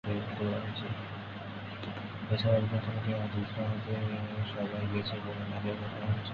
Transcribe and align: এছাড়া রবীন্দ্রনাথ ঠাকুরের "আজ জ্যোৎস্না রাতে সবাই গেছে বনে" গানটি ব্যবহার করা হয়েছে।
এছাড়া 2.31 2.55
রবীন্দ্রনাথ 2.55 2.83
ঠাকুরের 2.85 3.17
"আজ 3.17 3.29
জ্যোৎস্না 3.33 3.63
রাতে 3.63 3.93
সবাই 4.51 4.85
গেছে 4.93 5.15
বনে" 5.23 5.43
গানটি 5.43 5.67
ব্যবহার 5.67 5.91
করা 5.93 6.05
হয়েছে। 6.07 6.29